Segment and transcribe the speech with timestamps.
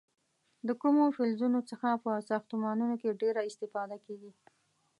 [0.67, 4.31] د کومو فلزونو څخه په ساختمانونو کې ډیره استفاده کېږي؟